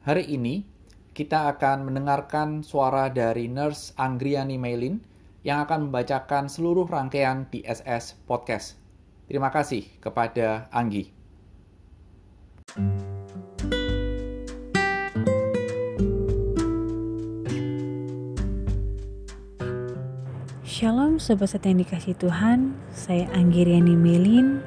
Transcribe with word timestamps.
Hari 0.00 0.32
ini 0.32 0.64
kita 1.12 1.52
akan 1.52 1.84
mendengarkan 1.84 2.64
suara 2.64 3.12
dari 3.12 3.52
Nurse 3.52 3.92
Anggriani 4.00 4.56
Mailin 4.56 4.96
yang 5.44 5.68
akan 5.68 5.92
membacakan 5.92 6.48
seluruh 6.48 6.88
rangkaian 6.88 7.44
PSS 7.52 8.16
Podcast. 8.24 8.80
Terima 9.28 9.52
kasih 9.52 9.84
kepada 10.00 10.72
Anggi. 10.72 11.12
Shalom 20.64 21.20
Sobat 21.20 21.60
yang 21.60 21.76
dikasih 21.76 22.16
Tuhan, 22.16 22.72
saya 22.88 23.28
Anggiriani 23.36 24.00
Melin, 24.00 24.64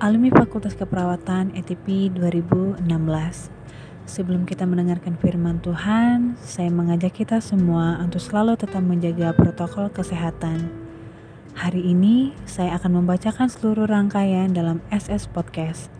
alumni 0.00 0.32
Fakultas 0.32 0.72
Keperawatan 0.72 1.52
ETP 1.52 2.16
2016. 2.16 3.59
Sebelum 4.10 4.42
kita 4.42 4.66
mendengarkan 4.66 5.14
firman 5.22 5.62
Tuhan, 5.62 6.34
saya 6.42 6.66
mengajak 6.66 7.14
kita 7.14 7.38
semua 7.38 7.94
untuk 8.02 8.18
selalu 8.18 8.58
tetap 8.58 8.82
menjaga 8.82 9.30
protokol 9.30 9.86
kesehatan. 9.86 10.66
Hari 11.54 11.94
ini 11.94 12.34
saya 12.42 12.74
akan 12.74 12.98
membacakan 12.98 13.46
seluruh 13.46 13.86
rangkaian 13.86 14.50
dalam 14.50 14.82
SS 14.90 15.30
Podcast. 15.30 15.94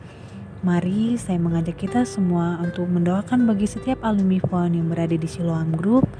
Mari 0.66 1.14
saya 1.22 1.38
mengajak 1.38 1.78
kita 1.86 2.02
semua 2.02 2.58
untuk 2.58 2.90
mendoakan 2.90 3.46
bagi 3.46 3.70
setiap 3.70 4.02
alumni 4.02 4.42
FON 4.42 4.74
yang 4.74 4.90
berada 4.90 5.14
di 5.14 5.28
Siloam 5.30 5.70
Group. 5.78 6.10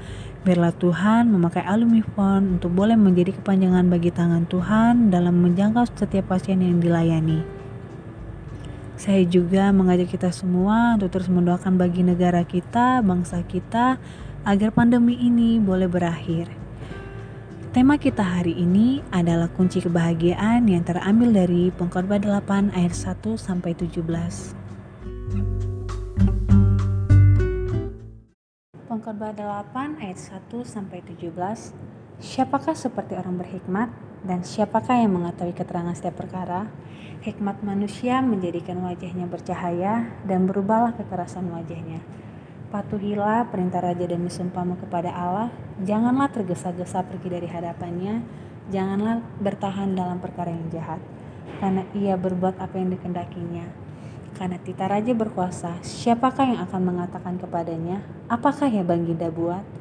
Biarlah 0.47 0.71
Tuhan 0.71 1.27
memakai 1.27 1.67
alumni 1.67 1.99
FON 2.15 2.55
untuk 2.55 2.71
boleh 2.71 2.95
menjadi 2.95 3.35
kepanjangan 3.35 3.91
bagi 3.91 4.15
tangan 4.15 4.47
Tuhan 4.47 5.11
dalam 5.11 5.43
menjangkau 5.43 5.83
setiap 5.91 6.31
pasien 6.31 6.63
yang 6.63 6.79
dilayani. 6.79 7.60
Saya 9.01 9.25
juga 9.25 9.73
mengajak 9.73 10.13
kita 10.13 10.29
semua 10.29 10.93
untuk 10.93 11.09
terus 11.09 11.25
mendoakan 11.25 11.73
bagi 11.73 12.05
negara 12.05 12.45
kita, 12.45 13.01
bangsa 13.01 13.41
kita, 13.41 13.97
agar 14.45 14.69
pandemi 14.69 15.17
ini 15.17 15.57
boleh 15.57 15.89
berakhir. 15.89 16.45
Tema 17.73 17.97
kita 17.97 18.21
hari 18.21 18.53
ini 18.53 19.01
adalah 19.09 19.49
kunci 19.49 19.81
kebahagiaan 19.81 20.69
yang 20.69 20.85
terambil 20.85 21.33
dari 21.33 21.73
Pengkhotbah 21.73 22.21
8 22.21 22.77
ayat 22.77 22.93
1 22.93 23.41
sampai 23.41 23.73
17. 23.73 24.05
Pengkhotbah 28.85 29.33
8 29.33 29.97
ayat 29.97 30.19
1 30.21 30.61
sampai 30.61 31.01
17. 31.01 31.73
Siapakah 32.21 32.77
seperti 32.77 33.17
orang 33.17 33.41
berhikmat 33.41 33.89
dan 34.21 34.45
siapakah 34.45 34.93
yang 34.93 35.17
mengetahui 35.17 35.57
keterangan 35.57 35.97
setiap 35.97 36.21
perkara? 36.21 36.69
Hikmat 37.25 37.65
manusia 37.65 38.21
menjadikan 38.21 38.77
wajahnya 38.85 39.25
bercahaya 39.25 40.05
dan 40.25 40.45
berubahlah 40.45 40.93
kekerasan 40.93 41.49
wajahnya 41.49 42.01
Patuhilah 42.71 43.51
perintah 43.51 43.83
raja 43.83 44.07
demi 44.07 44.31
sumpahmu 44.31 44.79
kepada 44.79 45.11
Allah. 45.11 45.51
Janganlah 45.83 46.31
tergesa-gesa 46.31 47.03
pergi 47.03 47.27
dari 47.27 47.43
hadapannya. 47.43 48.23
Janganlah 48.71 49.19
bertahan 49.43 49.91
dalam 49.91 50.23
perkara 50.23 50.55
yang 50.55 50.71
jahat. 50.71 51.03
Karena 51.59 51.83
ia 51.91 52.15
berbuat 52.15 52.63
apa 52.63 52.71
yang 52.79 52.95
dikendakinya. 52.95 53.67
Karena 54.39 54.55
tita 54.55 54.87
raja 54.87 55.11
berkuasa, 55.11 55.83
siapakah 55.83 56.47
yang 56.47 56.59
akan 56.63 56.81
mengatakan 56.85 57.35
kepadanya, 57.35 58.07
apakah 58.31 58.71
ya 58.71 58.87
Baginda 58.87 59.27
buat? 59.27 59.80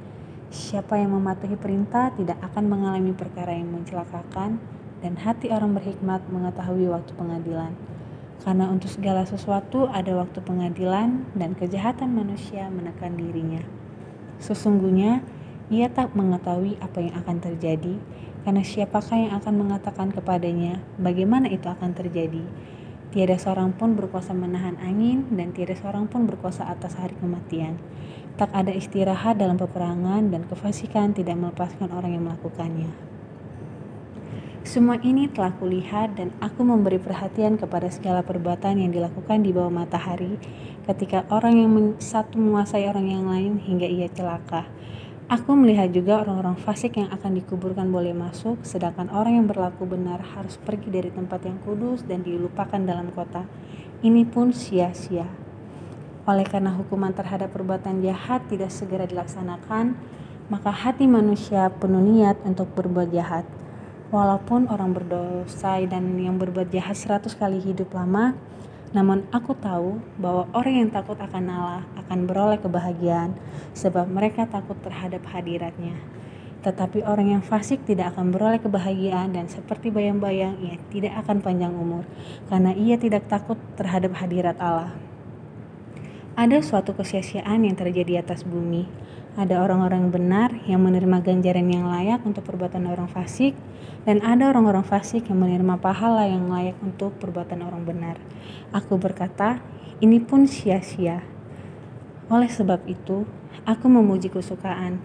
Siapa 0.50 0.98
yang 0.98 1.14
mematuhi 1.14 1.54
perintah 1.54 2.10
tidak 2.18 2.34
akan 2.42 2.66
mengalami 2.66 3.14
perkara 3.14 3.54
yang 3.54 3.70
mencelakakan, 3.70 4.58
dan 4.98 5.14
hati 5.14 5.46
orang 5.54 5.78
berhikmat 5.78 6.26
mengetahui 6.26 6.90
waktu 6.90 7.14
pengadilan. 7.14 7.70
Karena 8.42 8.66
untuk 8.66 8.90
segala 8.90 9.22
sesuatu 9.22 9.86
ada 9.86 10.10
waktu 10.18 10.42
pengadilan 10.42 11.22
dan 11.38 11.54
kejahatan 11.54 12.18
manusia 12.18 12.66
menekan 12.66 13.14
dirinya. 13.14 13.62
Sesungguhnya 14.42 15.22
ia 15.70 15.86
tak 15.86 16.18
mengetahui 16.18 16.82
apa 16.82 16.98
yang 16.98 17.14
akan 17.14 17.36
terjadi, 17.38 17.94
karena 18.42 18.66
siapakah 18.66 19.22
yang 19.22 19.32
akan 19.38 19.54
mengatakan 19.54 20.10
kepadanya 20.10 20.82
bagaimana 20.98 21.46
itu 21.46 21.70
akan 21.70 21.94
terjadi. 21.94 22.42
Tiada 23.10 23.34
seorang 23.34 23.74
pun 23.74 23.98
berkuasa 23.98 24.30
menahan 24.30 24.78
angin 24.78 25.26
dan 25.34 25.50
tiada 25.50 25.74
seorang 25.74 26.06
pun 26.06 26.30
berkuasa 26.30 26.62
atas 26.70 26.94
hari 26.94 27.18
kematian. 27.18 27.74
Tak 28.38 28.54
ada 28.54 28.70
istirahat 28.70 29.34
dalam 29.34 29.58
peperangan 29.58 30.30
dan 30.30 30.46
kefasikan 30.46 31.10
tidak 31.10 31.34
melepaskan 31.34 31.90
orang 31.90 32.14
yang 32.14 32.30
melakukannya. 32.30 33.10
Semua 34.62 35.02
ini 35.02 35.26
telah 35.26 35.50
kulihat 35.58 36.14
dan 36.14 36.30
aku 36.38 36.62
memberi 36.62 37.02
perhatian 37.02 37.58
kepada 37.58 37.90
segala 37.90 38.22
perbuatan 38.22 38.78
yang 38.78 38.94
dilakukan 38.94 39.42
di 39.42 39.50
bawah 39.50 39.74
matahari 39.74 40.38
ketika 40.86 41.26
orang 41.34 41.58
yang 41.58 41.72
satu 41.98 42.38
menguasai 42.38 42.86
orang 42.86 43.10
yang 43.10 43.26
lain 43.26 43.58
hingga 43.58 43.90
ia 43.90 44.06
celaka. 44.06 44.70
Aku 45.30 45.54
melihat 45.54 45.94
juga 45.94 46.26
orang-orang 46.26 46.58
fasik 46.58 46.98
yang 46.98 47.06
akan 47.14 47.38
dikuburkan 47.38 47.86
boleh 47.86 48.10
masuk, 48.10 48.66
sedangkan 48.66 49.06
orang 49.14 49.38
yang 49.38 49.46
berlaku 49.46 49.86
benar 49.86 50.18
harus 50.34 50.58
pergi 50.58 50.90
dari 50.90 51.06
tempat 51.14 51.46
yang 51.46 51.54
kudus 51.62 52.02
dan 52.02 52.26
dilupakan 52.26 52.82
dalam 52.82 53.14
kota. 53.14 53.46
Ini 54.02 54.26
pun 54.26 54.50
sia-sia. 54.50 55.30
Oleh 56.26 56.42
karena 56.42 56.74
hukuman 56.74 57.14
terhadap 57.14 57.54
perbuatan 57.54 58.02
jahat 58.02 58.42
tidak 58.50 58.74
segera 58.74 59.06
dilaksanakan, 59.06 59.94
maka 60.50 60.74
hati 60.74 61.06
manusia 61.06 61.70
penuh 61.78 62.02
niat 62.02 62.42
untuk 62.42 62.66
berbuat 62.74 63.14
jahat. 63.14 63.46
Walaupun 64.10 64.66
orang 64.66 64.90
berdosa 64.90 65.78
dan 65.86 66.10
yang 66.18 66.42
berbuat 66.42 66.74
jahat 66.74 66.98
seratus 66.98 67.38
kali 67.38 67.62
hidup 67.62 67.94
lama, 67.94 68.34
namun 68.90 69.22
aku 69.30 69.54
tahu 69.54 70.02
bahwa 70.18 70.50
orang 70.50 70.86
yang 70.86 70.90
takut 70.90 71.14
akan 71.14 71.46
Allah 71.46 71.82
akan 71.94 72.26
beroleh 72.26 72.58
kebahagiaan 72.58 73.38
sebab 73.70 74.10
mereka 74.10 74.50
takut 74.50 74.74
terhadap 74.82 75.22
hadiratnya. 75.30 75.94
Tetapi 76.60 77.06
orang 77.06 77.38
yang 77.38 77.42
fasik 77.42 77.86
tidak 77.86 78.12
akan 78.12 78.34
beroleh 78.34 78.60
kebahagiaan 78.60 79.32
dan 79.32 79.46
seperti 79.48 79.88
bayang-bayang 79.88 80.58
ia 80.60 80.76
tidak 80.90 81.22
akan 81.24 81.40
panjang 81.40 81.72
umur 81.72 82.04
karena 82.50 82.74
ia 82.74 82.98
tidak 82.98 83.30
takut 83.30 83.56
terhadap 83.78 84.12
hadirat 84.18 84.58
Allah. 84.58 84.92
Ada 86.34 86.58
suatu 86.58 86.92
kesia-siaan 86.92 87.64
yang 87.64 87.78
terjadi 87.78 88.10
di 88.10 88.16
atas 88.18 88.42
bumi 88.42 88.90
ada 89.38 89.62
orang-orang 89.62 90.10
benar 90.10 90.49
yang 90.68 90.84
menerima 90.84 91.22
ganjaran 91.24 91.68
yang 91.68 91.88
layak 91.88 92.20
untuk 92.24 92.44
perbuatan 92.44 92.88
orang 92.88 93.08
fasik, 93.08 93.56
dan 94.04 94.24
ada 94.24 94.48
orang-orang 94.48 94.84
fasik 94.84 95.28
yang 95.28 95.40
menerima 95.40 95.76
pahala 95.80 96.24
yang 96.24 96.48
layak 96.48 96.76
untuk 96.80 97.16
perbuatan 97.20 97.60
orang 97.64 97.84
benar. 97.84 98.16
Aku 98.72 98.96
berkata, 98.96 99.60
ini 100.00 100.20
pun 100.20 100.48
sia-sia. 100.48 101.20
Oleh 102.32 102.48
sebab 102.48 102.84
itu, 102.88 103.28
aku 103.68 103.86
memuji 103.88 104.32
kesukaan, 104.32 105.00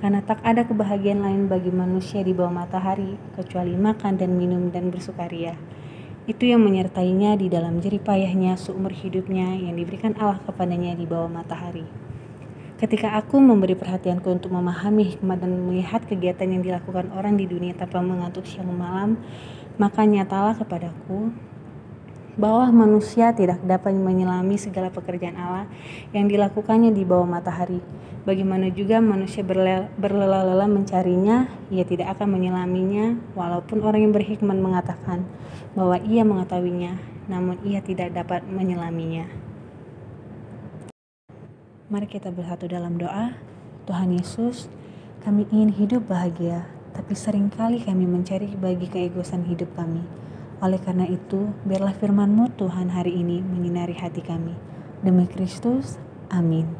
karena 0.00 0.24
tak 0.24 0.40
ada 0.42 0.64
kebahagiaan 0.64 1.20
lain 1.22 1.42
bagi 1.46 1.68
manusia 1.68 2.24
di 2.24 2.32
bawah 2.32 2.64
matahari 2.64 3.20
kecuali 3.36 3.76
makan 3.76 4.16
dan 4.16 4.34
minum 4.34 4.72
dan 4.72 4.88
bersukaria. 4.88 5.54
Itu 6.24 6.48
yang 6.48 6.64
menyertainya 6.64 7.36
di 7.36 7.52
dalam 7.52 7.80
jeripayahnya 7.80 8.56
seumur 8.56 8.92
hidupnya 8.96 9.56
yang 9.56 9.76
diberikan 9.76 10.16
Allah 10.16 10.40
kepadanya 10.44 10.96
di 10.96 11.04
bawah 11.04 11.28
matahari. 11.28 12.09
Ketika 12.80 13.12
aku 13.12 13.36
memberi 13.36 13.76
perhatianku 13.76 14.24
untuk 14.40 14.56
memahami 14.56 15.12
hikmat 15.12 15.44
dan 15.44 15.52
melihat 15.68 16.00
kegiatan 16.08 16.48
yang 16.48 16.64
dilakukan 16.64 17.12
orang 17.12 17.36
di 17.36 17.44
dunia 17.44 17.76
tanpa 17.76 18.00
mengantuk 18.00 18.48
siang 18.48 18.72
malam, 18.72 19.20
maka 19.76 20.08
nyatalah 20.08 20.56
kepadaku 20.56 21.28
bahwa 22.40 22.72
manusia 22.72 23.36
tidak 23.36 23.60
dapat 23.68 23.92
menyelami 23.92 24.56
segala 24.56 24.88
pekerjaan 24.88 25.36
Allah 25.36 25.68
yang 26.16 26.24
dilakukannya 26.24 26.88
di 26.96 27.04
bawah 27.04 27.28
matahari. 27.28 27.84
Bagaimana 28.24 28.72
juga 28.72 28.96
manusia 29.04 29.44
berlelah-lelah 30.00 30.72
mencarinya, 30.72 31.52
ia 31.68 31.84
tidak 31.84 32.16
akan 32.16 32.32
menyelaminya, 32.32 33.20
walaupun 33.36 33.84
orang 33.84 34.08
yang 34.08 34.16
berhikmat 34.16 34.56
mengatakan 34.56 35.28
bahwa 35.76 36.00
ia 36.00 36.24
mengetahuinya, 36.24 36.96
namun 37.28 37.60
ia 37.60 37.84
tidak 37.84 38.16
dapat 38.16 38.40
menyelaminya. 38.48 39.49
Mari 41.90 42.06
kita 42.06 42.30
bersatu 42.30 42.70
dalam 42.70 43.02
doa. 43.02 43.34
Tuhan 43.90 44.14
Yesus, 44.14 44.70
kami 45.26 45.50
ingin 45.50 45.74
hidup 45.74 46.06
bahagia, 46.06 46.70
tapi 46.94 47.18
sering 47.18 47.50
kali 47.50 47.82
kami 47.82 48.06
mencari 48.06 48.46
bagi 48.54 48.86
keegosan 48.86 49.42
hidup 49.50 49.74
kami. 49.74 50.06
Oleh 50.62 50.78
karena 50.78 51.10
itu, 51.10 51.50
biarlah 51.66 51.90
firman-Mu 51.98 52.54
Tuhan 52.54 52.94
hari 52.94 53.18
ini 53.18 53.42
menyinari 53.42 53.98
hati 53.98 54.22
kami. 54.22 54.54
Demi 55.02 55.26
Kristus, 55.26 55.98
amin. 56.30 56.70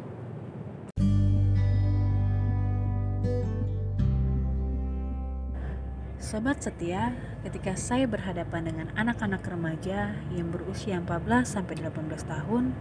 Sobat 6.23 6.63
setia, 6.63 7.19
ketika 7.43 7.75
saya 7.75 8.06
berhadapan 8.06 8.71
dengan 8.71 8.95
anak-anak 8.95 9.43
remaja 9.43 10.15
yang 10.31 10.55
berusia 10.55 11.03
14 11.03 11.59
sampai 11.59 11.83
18 11.83 12.23
tahun, 12.31 12.79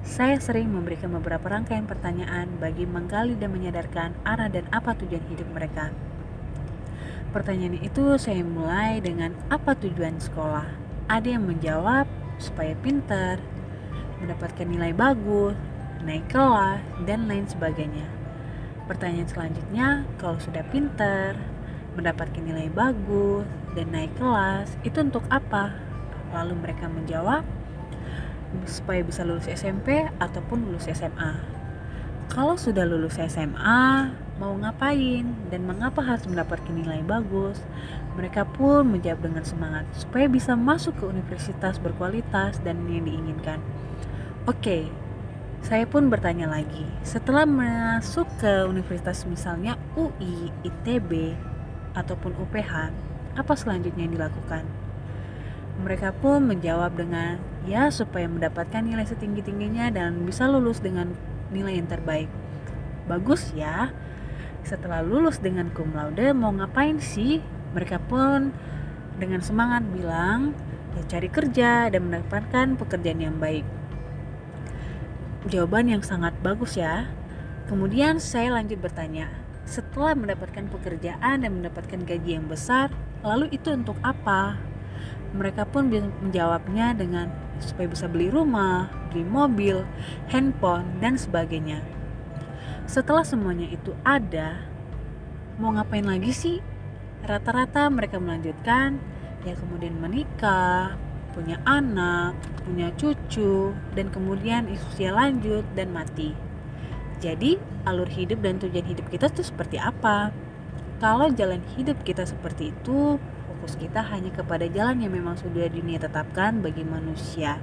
saya 0.00 0.40
sering 0.40 0.72
memberikan 0.72 1.12
beberapa 1.12 1.52
rangkaian 1.52 1.84
pertanyaan 1.84 2.48
bagi 2.56 2.88
menggali 2.88 3.36
dan 3.36 3.52
menyadarkan 3.52 4.16
arah 4.24 4.48
dan 4.48 4.64
apa 4.72 4.96
tujuan 4.96 5.22
hidup 5.28 5.48
mereka. 5.52 5.92
Pertanyaan 7.30 7.78
itu 7.78 8.18
saya 8.18 8.42
mulai 8.42 8.98
dengan 8.98 9.36
apa 9.52 9.76
tujuan 9.78 10.18
sekolah. 10.18 10.66
Ada 11.06 11.38
yang 11.38 11.46
menjawab 11.46 12.08
supaya 12.40 12.74
pintar, 12.80 13.38
mendapatkan 14.18 14.66
nilai 14.66 14.90
bagus, 14.96 15.54
naik 16.02 16.26
kelas, 16.32 16.80
dan 17.04 17.28
lain 17.28 17.46
sebagainya. 17.46 18.08
Pertanyaan 18.90 19.28
selanjutnya, 19.30 19.88
kalau 20.18 20.40
sudah 20.42 20.64
pinter, 20.74 21.38
mendapatkan 21.94 22.42
nilai 22.42 22.66
bagus, 22.72 23.46
dan 23.78 23.94
naik 23.94 24.10
kelas, 24.18 24.74
itu 24.82 24.98
untuk 24.98 25.22
apa? 25.30 25.76
Lalu 26.34 26.58
mereka 26.58 26.90
menjawab, 26.90 27.46
supaya 28.66 29.00
bisa 29.04 29.22
lulus 29.22 29.46
SMP 29.46 30.06
ataupun 30.18 30.66
lulus 30.66 30.90
SMA. 30.90 31.60
Kalau 32.30 32.54
sudah 32.54 32.86
lulus 32.86 33.18
SMA, 33.18 34.14
mau 34.38 34.54
ngapain 34.54 35.26
dan 35.50 35.66
mengapa 35.66 35.98
harus 35.98 36.24
mendapatkan 36.30 36.70
nilai 36.70 37.02
bagus? 37.02 37.58
Mereka 38.14 38.46
pun 38.54 38.86
menjawab 38.86 39.26
dengan 39.26 39.42
semangat 39.42 39.84
supaya 39.98 40.30
bisa 40.30 40.54
masuk 40.54 40.94
ke 41.02 41.04
universitas 41.10 41.82
berkualitas 41.82 42.62
dan 42.62 42.86
yang 42.86 43.02
diinginkan. 43.02 43.58
Oke, 44.46 44.86
saya 45.60 45.84
pun 45.84 46.08
bertanya 46.08 46.48
lagi. 46.48 46.86
Setelah 47.04 47.44
masuk 47.44 48.24
ke 48.40 48.64
universitas 48.64 49.28
misalnya 49.28 49.76
UI, 49.98 50.48
ITB, 50.64 51.36
ataupun 51.92 52.32
UPH, 52.38 52.94
apa 53.36 53.52
selanjutnya 53.58 54.06
yang 54.06 54.14
dilakukan? 54.16 54.79
Mereka 55.80 56.18
pun 56.18 56.44
menjawab 56.50 56.98
dengan 56.98 57.38
ya 57.64 57.88
supaya 57.94 58.26
mendapatkan 58.26 58.82
nilai 58.82 59.06
setinggi-tingginya 59.06 59.94
dan 59.94 60.26
bisa 60.26 60.50
lulus 60.50 60.82
dengan 60.82 61.14
nilai 61.54 61.78
yang 61.78 61.86
terbaik. 61.86 62.28
Bagus 63.06 63.54
ya. 63.54 63.94
Setelah 64.66 65.00
lulus 65.00 65.40
dengan 65.40 65.72
cum 65.72 65.94
laude 65.94 66.34
mau 66.36 66.52
ngapain 66.52 67.00
sih? 67.00 67.40
Mereka 67.72 68.02
pun 68.10 68.52
dengan 69.16 69.40
semangat 69.40 69.84
bilang 69.88 70.52
ya 70.98 71.02
cari 71.06 71.28
kerja 71.30 71.88
dan 71.88 72.10
mendapatkan 72.10 72.74
pekerjaan 72.76 73.20
yang 73.22 73.36
baik. 73.38 73.64
Jawaban 75.48 75.88
yang 75.88 76.02
sangat 76.04 76.36
bagus 76.44 76.76
ya. 76.76 77.08
Kemudian 77.70 78.18
saya 78.18 78.50
lanjut 78.52 78.82
bertanya, 78.82 79.30
setelah 79.62 80.18
mendapatkan 80.18 80.66
pekerjaan 80.66 81.46
dan 81.46 81.50
mendapatkan 81.54 82.02
gaji 82.02 82.36
yang 82.36 82.50
besar, 82.50 82.90
lalu 83.22 83.46
itu 83.54 83.70
untuk 83.70 83.94
apa? 84.02 84.58
Mereka 85.30 85.62
pun 85.66 85.86
menjawabnya 85.90 86.94
dengan 86.94 87.30
supaya 87.62 87.86
bisa 87.86 88.08
beli 88.08 88.32
rumah, 88.32 88.90
beli 89.12 89.22
mobil, 89.22 89.84
handphone, 90.32 90.98
dan 90.98 91.14
sebagainya. 91.20 91.84
Setelah 92.90 93.22
semuanya 93.22 93.70
itu 93.70 93.94
ada, 94.02 94.66
mau 95.60 95.70
ngapain 95.70 96.02
lagi 96.02 96.32
sih? 96.34 96.58
Rata-rata 97.22 97.86
mereka 97.92 98.16
melanjutkan, 98.18 98.98
ya 99.44 99.54
kemudian 99.54 99.94
menikah, 100.00 100.96
punya 101.36 101.62
anak, 101.68 102.34
punya 102.66 102.90
cucu, 102.98 103.76
dan 103.94 104.10
kemudian 104.10 104.66
usia 104.66 105.14
lanjut 105.14 105.62
dan 105.78 105.94
mati. 105.94 106.34
Jadi, 107.20 107.60
alur 107.84 108.08
hidup 108.08 108.40
dan 108.40 108.56
tujuan 108.58 108.88
hidup 108.88 109.06
kita 109.12 109.28
itu 109.28 109.44
seperti 109.44 109.76
apa? 109.76 110.32
Kalau 110.98 111.28
jalan 111.32 111.60
hidup 111.76 112.00
kita 112.02 112.24
seperti 112.24 112.72
itu, 112.72 113.20
fokus 113.60 113.76
kita 113.76 114.00
hanya 114.08 114.32
kepada 114.32 114.64
jalan 114.72 115.04
yang 115.04 115.12
memang 115.12 115.36
sudah 115.36 115.68
dunia 115.68 116.00
tetapkan 116.00 116.64
bagi 116.64 116.80
manusia. 116.80 117.60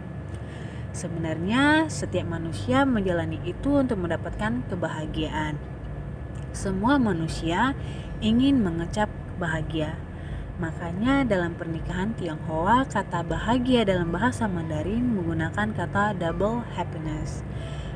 Sebenarnya 0.94 1.90
setiap 1.90 2.30
manusia 2.30 2.86
menjalani 2.86 3.42
itu 3.42 3.82
untuk 3.82 3.98
mendapatkan 3.98 4.62
kebahagiaan. 4.70 5.58
Semua 6.54 7.02
manusia 7.02 7.74
ingin 8.22 8.62
mengecap 8.62 9.10
bahagia. 9.42 9.98
Makanya 10.62 11.26
dalam 11.26 11.58
pernikahan 11.58 12.14
Tionghoa 12.14 12.86
kata 12.86 13.26
bahagia 13.26 13.82
dalam 13.82 14.14
bahasa 14.14 14.46
Mandarin 14.46 15.18
menggunakan 15.18 15.74
kata 15.74 16.14
double 16.14 16.62
happiness. 16.78 17.42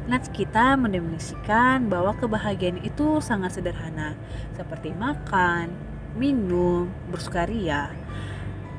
Nats 0.09 0.33
kita 0.33 0.73
mendefinisikan 0.73 1.85
bahwa 1.85 2.17
kebahagiaan 2.17 2.81
itu 2.81 3.21
sangat 3.21 3.61
sederhana, 3.61 4.17
seperti 4.57 4.89
makan, 4.97 5.90
minum, 6.15 6.91
bersukaria. 7.07 7.91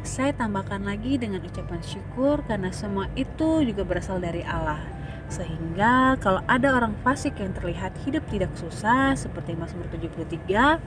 Saya 0.02 0.34
tambahkan 0.34 0.82
lagi 0.82 1.14
dengan 1.14 1.40
ucapan 1.46 1.78
syukur 1.80 2.42
karena 2.44 2.74
semua 2.74 3.06
itu 3.14 3.62
juga 3.62 3.86
berasal 3.86 4.18
dari 4.18 4.42
Allah. 4.42 4.82
Sehingga 5.30 6.20
kalau 6.20 6.44
ada 6.44 6.74
orang 6.76 6.92
fasik 7.00 7.38
yang 7.40 7.54
terlihat 7.56 7.96
hidup 8.04 8.26
tidak 8.28 8.52
susah 8.58 9.16
seperti 9.16 9.56
Mazmur 9.56 9.88
73, 9.88 10.82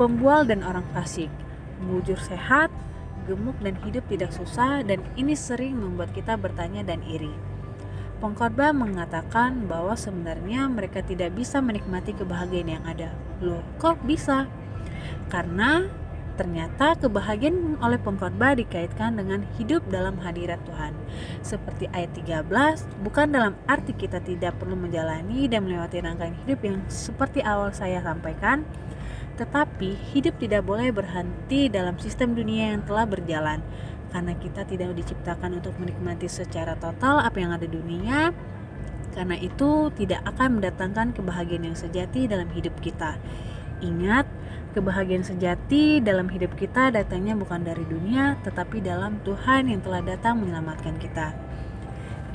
pembual 0.00 0.48
dan 0.48 0.66
orang 0.66 0.82
fasik, 0.90 1.30
mujur 1.78 2.18
sehat, 2.18 2.72
gemuk 3.28 3.54
dan 3.60 3.76
hidup 3.84 4.02
tidak 4.08 4.32
susah 4.32 4.82
dan 4.82 5.04
ini 5.14 5.36
sering 5.36 5.78
membuat 5.78 6.10
kita 6.16 6.34
bertanya 6.34 6.82
dan 6.82 7.04
iri. 7.06 7.30
Pengkhotbah 8.18 8.74
mengatakan 8.74 9.70
bahwa 9.70 9.94
sebenarnya 9.94 10.66
mereka 10.66 11.06
tidak 11.06 11.38
bisa 11.38 11.62
menikmati 11.62 12.18
kebahagiaan 12.18 12.80
yang 12.80 12.82
ada. 12.82 13.14
Loh, 13.38 13.62
kok 13.78 14.02
bisa? 14.02 14.50
Karena 15.28 15.84
ternyata 16.38 16.94
kebahagiaan 16.94 17.82
oleh 17.82 17.98
pengkhotbah 17.98 18.54
dikaitkan 18.54 19.18
dengan 19.18 19.42
hidup 19.58 19.82
dalam 19.90 20.22
hadirat 20.22 20.62
Tuhan. 20.62 20.94
Seperti 21.42 21.90
ayat 21.90 22.14
13, 22.14 22.86
bukan 23.02 23.34
dalam 23.34 23.58
arti 23.66 23.90
kita 23.90 24.22
tidak 24.22 24.54
perlu 24.62 24.78
menjalani 24.78 25.50
dan 25.50 25.66
melewati 25.66 25.98
rangkaian 25.98 26.38
hidup 26.46 26.62
yang 26.62 26.78
seperti 26.86 27.42
awal 27.42 27.74
saya 27.74 27.98
sampaikan, 28.06 28.62
tetapi 29.34 29.98
hidup 30.14 30.38
tidak 30.38 30.62
boleh 30.62 30.94
berhenti 30.94 31.66
dalam 31.66 31.98
sistem 31.98 32.38
dunia 32.38 32.78
yang 32.78 32.86
telah 32.86 33.04
berjalan. 33.04 33.58
Karena 34.08 34.32
kita 34.38 34.64
tidak 34.64 34.94
diciptakan 34.96 35.60
untuk 35.60 35.76
menikmati 35.76 36.30
secara 36.30 36.78
total 36.78 37.20
apa 37.20 37.36
yang 37.36 37.52
ada 37.52 37.66
di 37.66 37.76
dunia, 37.76 38.32
karena 39.12 39.34
itu 39.36 39.90
tidak 39.98 40.22
akan 40.22 40.62
mendatangkan 40.62 41.12
kebahagiaan 41.12 41.66
yang 41.66 41.76
sejati 41.76 42.30
dalam 42.30 42.46
hidup 42.54 42.72
kita. 42.78 43.18
Ingat, 43.80 44.26
Kebahagiaan 44.68 45.24
sejati 45.24 45.98
dalam 45.98 46.28
hidup 46.28 46.52
kita 46.52 46.94
datangnya 46.94 47.32
bukan 47.32 47.64
dari 47.64 47.88
dunia, 47.88 48.36
tetapi 48.44 48.84
dalam 48.84 49.16
Tuhan 49.24 49.72
yang 49.72 49.80
telah 49.80 50.04
datang 50.04 50.38
menyelamatkan 50.38 51.00
kita. 51.00 51.32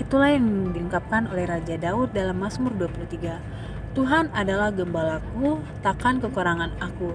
Itulah 0.01 0.34
yang 0.34 0.75
diungkapkan 0.75 1.30
oleh 1.30 1.45
Raja 1.45 1.78
Daud 1.78 2.12
dalam 2.12 2.42
Mazmur 2.42 2.74
23. 2.75 3.38
Tuhan 3.94 4.34
adalah 4.34 4.74
gembalaku, 4.74 5.62
takkan 5.86 6.18
kekurangan 6.18 6.74
aku. 6.81 7.13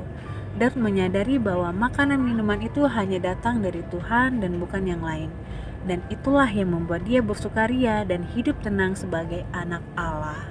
Dan 0.54 0.78
menyadari 0.78 1.36
bahwa 1.42 1.74
makanan 1.74 2.22
minuman 2.22 2.62
itu 2.62 2.86
hanya 2.86 3.18
datang 3.18 3.58
dari 3.58 3.82
Tuhan 3.90 4.38
dan 4.38 4.62
bukan 4.62 4.86
yang 4.86 5.02
lain. 5.02 5.34
Dan 5.82 6.00
itulah 6.14 6.46
yang 6.46 6.72
membuat 6.72 7.02
dia 7.04 7.18
bersukaria 7.20 8.06
dan 8.06 8.22
hidup 8.32 8.56
tenang 8.62 8.94
sebagai 8.94 9.42
anak 9.50 9.82
Allah. 9.98 10.46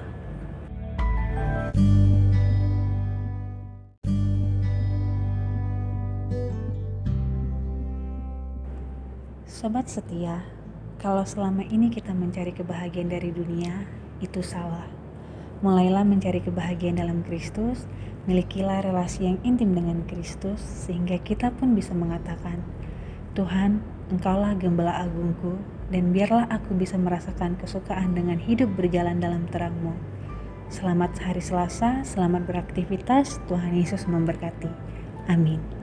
Sobat 9.58 9.90
setia, 9.90 10.46
kalau 11.02 11.26
selama 11.26 11.66
ini 11.66 11.90
kita 11.90 12.14
mencari 12.14 12.54
kebahagiaan 12.54 13.10
dari 13.10 13.34
dunia, 13.34 13.90
itu 14.22 14.46
salah. 14.46 14.86
Mulailah 15.66 16.06
mencari 16.06 16.46
kebahagiaan 16.46 17.02
dalam 17.02 17.26
Kristus, 17.26 17.90
milikilah 18.30 18.86
relasi 18.86 19.26
yang 19.26 19.42
intim 19.42 19.74
dengan 19.74 20.06
Kristus, 20.06 20.62
sehingga 20.62 21.18
kita 21.18 21.50
pun 21.58 21.74
bisa 21.74 21.98
mengatakan, 21.98 22.62
Tuhan, 23.34 23.82
Engkaulah 24.14 24.54
gembala 24.62 24.94
agungku, 25.02 25.58
dan 25.90 26.14
biarlah 26.14 26.46
aku 26.54 26.78
bisa 26.78 27.02
merasakan 27.02 27.58
kesukaan 27.58 28.14
dengan 28.14 28.38
hidup 28.38 28.70
berjalan 28.78 29.18
dalam 29.18 29.50
terangmu. 29.50 29.98
Selamat 30.70 31.18
hari 31.18 31.42
Selasa, 31.42 32.06
selamat 32.06 32.46
beraktivitas, 32.46 33.42
Tuhan 33.50 33.74
Yesus 33.74 34.06
memberkati. 34.06 34.70
Amin. 35.34 35.77